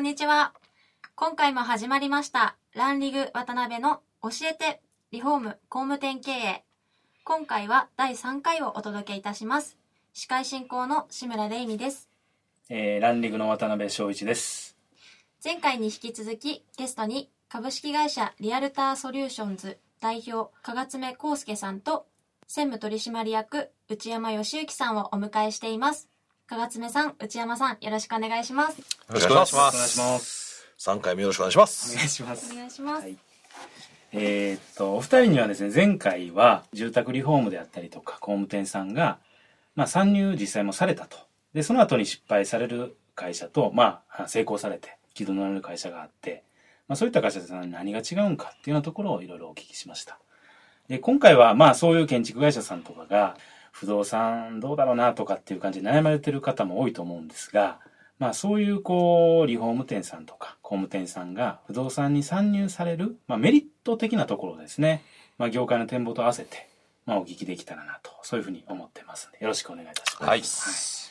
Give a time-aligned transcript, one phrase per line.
[0.00, 0.54] んこんにちは。
[1.14, 6.64] 今回も始まりましたランリグ渡辺の教えてリフォーム工務店経営。
[7.22, 9.76] 今回は第3回をお届けいたします。
[10.14, 12.08] 司会進行の志村玲美です。
[12.70, 14.74] えー、ランリグの渡辺翔一です。
[15.44, 22.06] 前回に引き続きゲストに株式会社リアルターソリューションズ代表加賀爪康介さんと
[22.46, 26.08] 専務取締役内山義之さんをお迎えしています
[26.50, 30.00] 加賀爪さん内山さんよろしくお願いしますよろしくお願いしまお願いしす。
[30.00, 30.66] ます。
[30.76, 31.94] 三回目よろしくお願いしまおす。
[31.96, 32.56] 願いしますお。
[32.56, 33.16] 願いします、はい
[34.12, 39.18] えーっと、お二人にはですね、前回は住宅リフォームであったりとか、工務店さんが、
[39.76, 41.18] まあ、参入実際もされたと。
[41.54, 46.42] で、その後に失敗される会社と、まあ、成功されて、軌道に乗れる会社があって、
[46.88, 50.18] まあ、そういった会社さ何が違うんかっていうようなところをいろいろお聞きしました。
[50.88, 53.36] で、今回は、まあ、そういう建築会社さんとかが、
[53.72, 57.78] 不動産どうだろうなとかっていう感じで悩まれてる方も多いと思うんですが、
[58.18, 65.02] まあそういうこう、リフォーム店さんとか工務店さんが不動産に参入される、まあメリット的なところですね。
[65.38, 66.68] まあ業界の展望と合わせて、
[67.06, 71.10] まあお聞きできたらなと、そういうふうに思ってますんで、よろしくお願いいたします。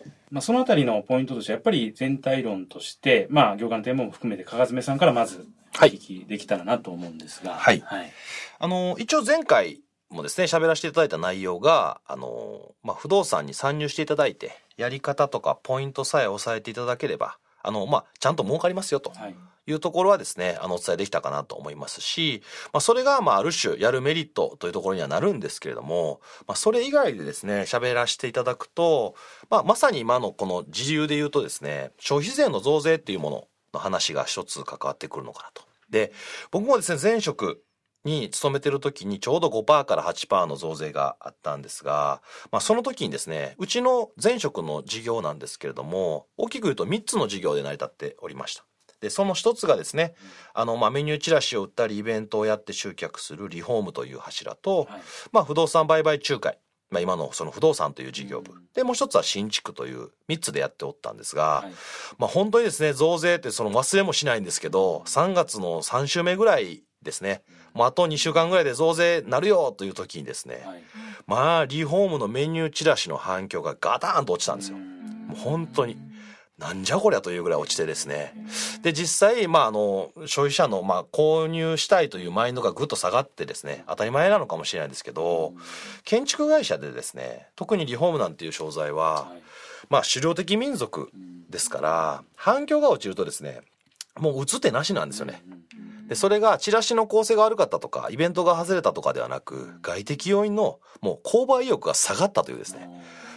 [0.00, 0.10] はい。
[0.30, 8.10] まあそのあたりのポイントとしては、やっぱり全体論として、まあ業界の展望も含めて、かがつめさんからまず、おはい聞きできたらなと思うんですが、はいはい。
[8.58, 9.81] あの、一応前回
[10.12, 19.34] もですね、喋らせていただいた内容が、あの、まあ、不動産に参入していただいて、やり方とかポイントさえ押さえていただければ、あの、まあ、ちゃんと儲かりますよとはい。
[19.64, 29.14] いうところはですね、あの、お伝えできたかなと思いますし、まあ、それが、まあ、ある種やるメリットというところにはなるんですけれども、まあ、それ以外でですね、喋らせていただくと、
[29.50, 35.62] まあ、まさに今のこの自由で言うとですね、消費税の増税っていうものの話が一つ関わってくるのかなと。
[35.90, 36.12] で、
[36.50, 37.62] 僕もですね、前職
[38.04, 48.64] に勤めてる時にちょうど5%から8%の増税があったんですが、まあその時にですね、うちの前職の事業なんですけれども、大きく言うと3つの事業で成り立っておりました。
[49.00, 50.14] で、その一つがですね、
[50.54, 55.02] あの、まあメニューチラシを売ったりイベントをやって集客するリフォームという柱と、はい。
[55.32, 56.58] まあ不動産売買仲介。
[56.88, 58.52] まあ今のその不動産という事業部。
[58.74, 61.72] で、もう一つは新築という3つでやっておったんですが、はい。
[62.18, 67.42] まあ本当にですね、増税ってその忘れもしないんですけど、3月の3週目ぐらいですね、
[67.74, 70.82] もうあと2週間ぐらいで増税なるよという時にですね、はい。
[71.26, 74.78] まあリフォームのメニューチラシの反響がガターンと落ちたんですよ。
[74.78, 75.96] もう本当に。
[76.58, 78.34] なんじゃこりゃというぐらい落ちてですね。
[78.82, 85.54] で、実際、まあ、あの、消費者の、まあ、購入したいというマインドがぐっと下がってですね、当たり前なのかもしれないですけど、
[86.04, 89.42] 建築会社でですね、特にリフォームなんていう商材は、はい。
[89.88, 91.10] まあ、狩猟的民族
[91.50, 93.62] ですから、反響が落ちるとですね、
[94.20, 95.42] もう打つ手なしなんですよね。
[96.12, 102.90] で、それがチラシの構成が悪かったとか、イベントが外れたとかではなく、外的要因のもう購買意欲が下がったというですね、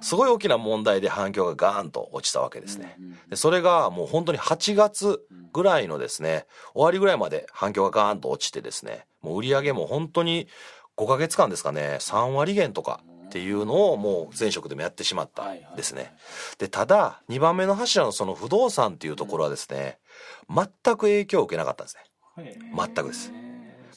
[0.00, 2.96] すごい大きな問題で反響がガーンと落ちたわけですね。
[3.28, 5.20] で、それがもう本当に8月
[5.52, 10.48] ぐらいのですね、終わりぐらいまで反響がガーンと落ちてですね、もう売り上げも本当に
[10.96, 16.14] 5ヶ月間ですかね、3割減とかっていうのをもう前職でもやってしまったんですね。
[16.58, 19.98] で、ただ、2番目の柱のその不動産っていうところはですね、
[20.48, 20.66] 全
[20.96, 22.04] く影響を受けなかったんですね。
[22.36, 23.32] 全くです。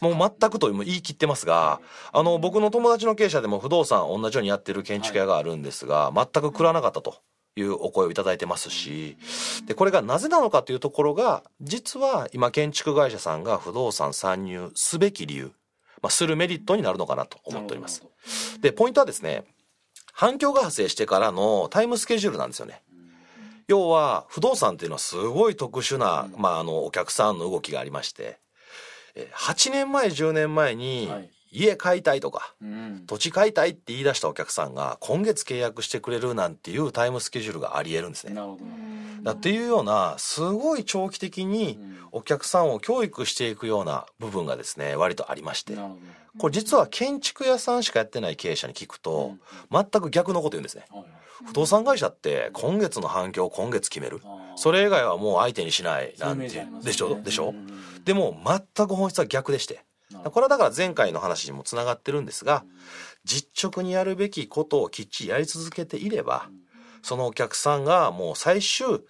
[0.01, 1.79] もう全くと言い切ってますが、
[2.11, 7.21] あの、僕の友達の経営者でも不動産同じようにやってる建築屋があるんですが、全く食らなかったと
[7.55, 9.17] いうお声をいただいてますし、
[9.65, 15.51] で、これがなぜなのかというところが、実は今建築会社さんが不動産参入すべき理由、
[16.01, 18.03] まあ、するメリットになるのかなと思っております。
[18.59, 19.45] で、ポイントはですね、
[20.11, 22.81] 反響が発生してからのタイムスケジュールなんですよね。
[23.67, 28.39] 要は、不動産っていうのはすごい特殊な、まあ、あの、お客さんの動きがありまして、
[29.15, 33.03] え8年前、10年前にはい、家買いたいとか、うん。
[33.05, 38.35] 土地買いたいって言い出したお客さんが、今月契約してくれるなんていうタイムスケジュールがあり得るんですね。
[39.23, 41.79] だっていうような、すごい長期的に
[42.11, 45.77] お客さんを教育していくような部分がですね、割とありまして。
[46.37, 49.35] これ実は建築屋さんしかやってない経営者に聞くと、
[49.71, 50.85] 全く逆のこと言うんですね。
[51.43, 54.21] 不動産会社って今月の反響を今月決める。
[54.55, 56.13] それ以外はもう相手にしない。
[56.17, 56.65] なんて。
[56.83, 57.21] でしょ？
[57.21, 58.03] でしょうん。
[58.05, 59.83] でも全く本質は逆でして。
[60.31, 62.63] これはだから前回の話にもつながってるんですが、
[63.25, 66.47] 実直にやるべきことをきっちりやり続けていれば、
[67.01, 69.01] そのお客さんがもう最終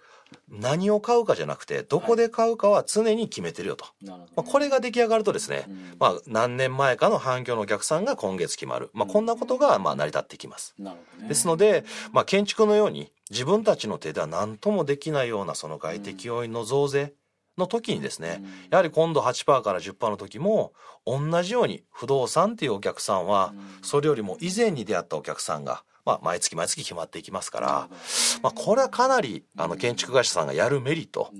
[0.48, 5.96] 何を買うかじゃなくてどこで買うかは常に決めてるよと、なるほどまあ、これが出来上がるとですね、うん。
[5.98, 10.74] まあ、何年前かの反響のお客さんが今月決まる、まあ、こんなことがまあ成り立ってきます。
[10.78, 11.28] ね。
[11.28, 17.12] ですので、まあ、建築のように自分たちの手では何ともできないようなその外的要因の増税
[17.58, 18.46] の時にですね、うん。
[18.70, 20.72] やはり今度8%から10%の時も
[21.04, 23.82] 同じように不動産っていうお客さんはうん。
[23.82, 27.88] それよりも以前に出会ったお客さんが、まあ、毎月毎月決まっていきますから、
[28.42, 31.30] まあ、これはかなりあの建築会社さんがやるメリット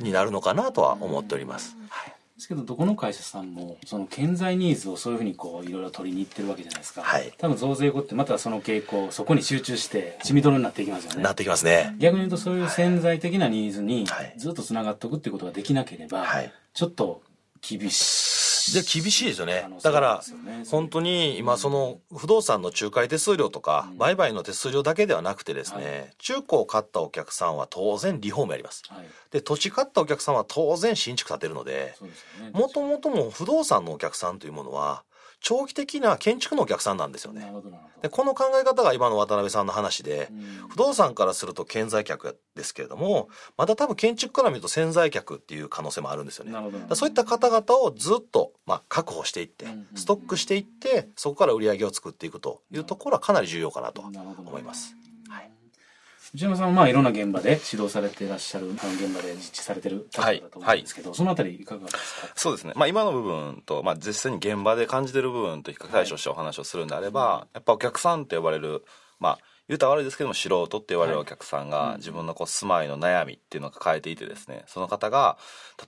[0.00, 1.74] になるのかなとは思っております。
[1.88, 2.14] はい。
[2.36, 7.32] ですけどどこの会社さんもその建材ニーズをそういうふうにこういろいろ取りに行ってるわけじゃないですか、はい。
[7.38, 11.22] 多分増税後ってまたその傾向そこに集中して血みどろになっていきますよね。
[11.22, 11.94] なってきますね。
[11.98, 14.34] 逆に言うとそういう潜在的なニーズにはい。
[14.36, 16.52] ずっとつながっておくっていうことができなければ、はい。
[16.74, 17.22] ちょっと
[17.62, 19.66] 厳しいで厳しいですよね。
[19.82, 20.22] だから
[20.70, 23.98] 本当に今その不動産の仲介手数料とかうん。
[23.98, 28.82] 売買の手数料だけではなくてですはね中古を買ったお客さんは当然リフォームやります。
[28.88, 29.06] はい。
[29.30, 31.94] で土地買ったお客さんは当然新築建てるので
[32.52, 35.02] もともとも不動産のお客さんというものは
[35.44, 37.52] 長期的な建築のお客さんなんですよね。
[38.00, 46.52] でどこの考え方が今の渡辺さんの話でうん不動産からすると顕在客ですけれどもまだ多分建築から見ると潜在客っていう可能性もあるんですよね。
[46.94, 54.96] そういった方々をずっと、まあ、確保していってストックしていってそこから売り上げを作っていくというところはかなり重要かなと思います。
[56.34, 58.80] はい内山さんはまあいろんな現場で指導されていらっしゃる現
[59.14, 61.96] 場で実地されてる立場だと思うんですけど、そのあたりいかがです
[62.26, 62.32] か？
[62.34, 62.72] そうですね。
[62.74, 68.84] まあ今の部分と、まあ実際に現場で感じてる部分と比較対象してお話をするんであれば、やっぱお客さんって呼ばれる、
[69.20, 69.38] まあ
[69.68, 75.38] 言うたら悪いですけども素人って言われるお客さんはいが自分のこう住まいの悩みっていうのを抱えていてですね、その方が、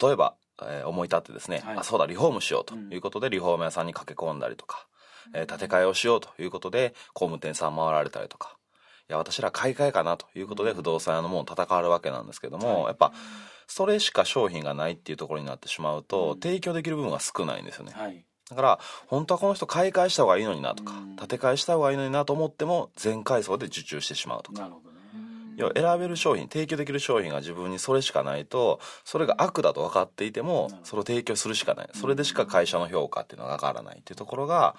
[0.00, 1.76] 例えば、えー思い立ってですね、はい。
[1.78, 4.86] あ、そうだ、リフォームしようということでリフォーム屋さんに駆け込んだりとか、
[5.34, 8.65] えー建て替えをしようということで工務店さん回られたりとか、い
[9.08, 12.84] や、私ら買い替えかなということで不動産屋のもの戦わるわけなんですけども、はい。
[12.86, 13.12] やっぱ、
[13.66, 17.92] それしか商品がないっていうところになってしまうと、提供できる部分が少ないんですよね。
[17.94, 18.24] はい。
[18.48, 24.60] だから、本当はこの人買い替えした方がいいのになとかうん、建て替えした方がいいのになと思っても、全階層で受注してしまうとか。
[24.60, 24.96] なるほどね。
[25.56, 31.88] 要は選べる商品、提供できる商品が自分にそれしかないと、それが悪だと分かっていても、それを提供するしかない。
[31.94, 34.76] それでしか会社の評価っていうのが上がらないっていうところが、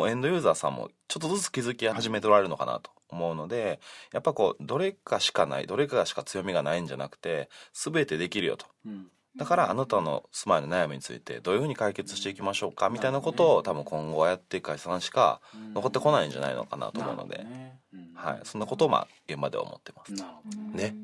[0.00, 3.80] もうエンドユーザーさんもちょっとずつ気づき始めておられるのかなと思うので、
[4.14, 8.64] やっぱこう、どれかしかない、どれかしか強みがないんじゃなくて、全てできるよと。
[8.86, 9.08] うん。
[9.36, 15.40] だからあなたの住まいの悩みについてどういうふうに解決していきましょうかみたいなことを多分今後はやっていく会社さんしか
[15.72, 17.78] 残ってこないんじゃないのかなと思うので、ね。
[17.94, 18.10] うん。
[18.14, 20.14] はい、そんなことをまあ現場では思ってます。
[20.14, 20.42] なるほ
[20.72, 20.94] どね。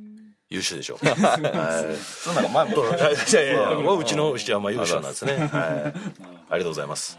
[0.48, 0.98] 優秀でしょう。
[1.06, 2.98] そんなの前も い
[3.34, 5.36] やいやいや、うちの牛はまあ優秀なんですね。
[5.36, 5.50] はい。
[5.52, 7.18] ありがとうございます。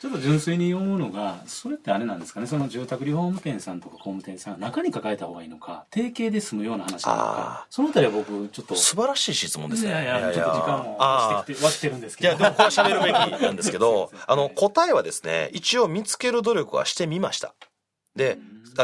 [0.00, 2.46] ちょっと純粋に思うのがそれってあれなんですかね？
[2.46, 5.84] その住宅リフォーム店さんとか工務店さん中に抱えた方がいいのか？
[5.90, 8.74] 定型で済むような話なのあかそのあたりは僕ちょっと。
[8.76, 9.90] 素晴らしい質問ですね。
[9.90, 13.00] いやいやちょっと時間もあしてきてはしてるんですいや、けどでもこれは喋る
[13.30, 17.54] べきなんですけど あの、答えはですね、一応見つける努力はしてみました。
[18.16, 18.38] で、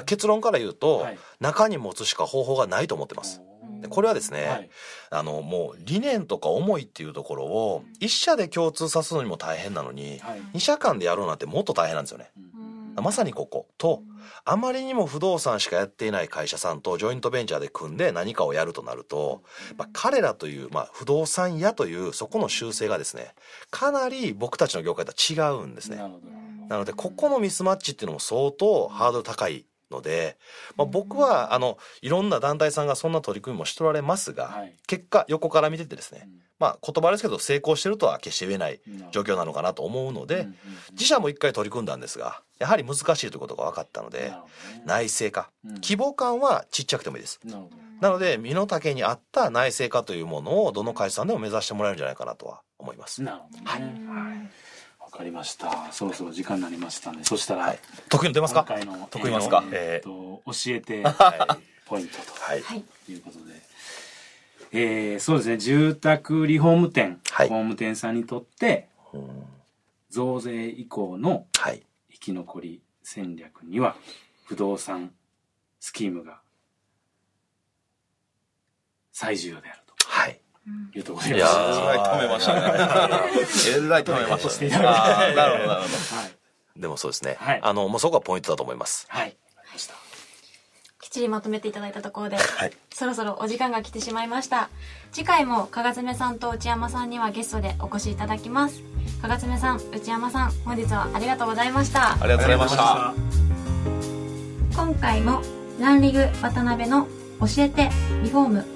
[0.04, 1.18] 結論から言うと、はい。
[1.40, 3.40] 中に持つしか方法がないと思ってます。
[3.86, 4.70] でこれはですね、はい。
[5.10, 10.42] あの、もう理念とか思いっていうところを、一社で共通さすのにも大変なのに、はい。
[10.54, 12.30] 二社間でやろうなんてもっと大変なんですよね。
[13.02, 13.68] まさにここ。
[13.78, 14.02] と、
[14.44, 19.42] あまりにも不動産しかやっていない会社さんとジョイントベンチャーで組んで何かをやるとなると、
[19.76, 23.34] まあ、彼らという、まあ、不動産屋というそこの習性がですね、
[23.70, 25.98] かなり僕たちの業界とは違うんですね。
[26.68, 30.36] なので、ここのミスマッチっていうのも相当ハードル高いので、
[30.76, 34.74] まあ、僕は、あの、いろんな団体さんがそんな取り組みもしておられますが、はい。
[34.86, 36.40] 結果、横から見ててですね、うん。
[36.58, 40.48] まあ、言葉ですけど、成功してるとは決して言えない状況なのかなと思うので、
[40.92, 44.32] 自社も一回取り組んだんですが、やはり難しいということが分かったので、
[44.84, 45.74] 内製化、うん。
[45.74, 47.40] 規模感はちっちゃくてもいいです。
[47.44, 47.62] な
[48.00, 53.22] なので、身の丈に合った内製化というものをどの会社さんでも目指してもらえるんじゃないかなとは思います。
[53.22, 53.64] なるほどね。
[54.08, 54.28] わ
[55.16, 55.92] かりました。
[55.92, 57.78] そろそろ時間になりましたんでそしたら、はい。
[58.08, 58.64] 得意の出ますか？
[58.68, 59.64] 今回の得意ますか？
[59.72, 62.32] えーっと教えては ポイントと。
[62.40, 62.60] はい。
[62.62, 62.84] はい。
[63.08, 63.54] いうことで、
[64.72, 65.58] えーそうですね。
[65.58, 67.48] 住宅リフォーム店、はい。
[67.48, 69.46] 工務店さんにとってうん
[70.10, 71.82] 増税以降のはい。
[72.12, 73.96] 生き残り戦略には
[74.44, 75.12] 不動産
[75.80, 76.40] スキームが
[79.12, 79.78] 最重要である。
[79.78, 79.85] は
[80.94, 80.98] い。
[80.98, 82.60] うところでいやーえらい止めましたね。
[82.60, 84.70] えらい止めましたね。
[84.70, 84.88] なる
[85.28, 85.72] ほど、なるほど。
[85.72, 85.82] は
[86.26, 86.36] い
[86.76, 87.36] でもそうですね。
[87.40, 89.06] はいあの、もうそこはポイントだと思います。
[89.08, 89.36] はい
[91.00, 92.72] きっちりまとめていただいたところで、はい。
[92.92, 94.70] そろそろお時間が来てしまいました
[95.12, 98.82] 次回も加賀爪さんと内山さんにはゲストでお越しいただきます
[99.22, 103.14] 加賀爪さん内山さん本日はありがとうございましたありがとうございました。
[104.74, 105.40] 今回も
[105.78, 107.06] ランリグ渡辺の
[107.40, 107.90] 教えて
[108.22, 108.75] リフォーム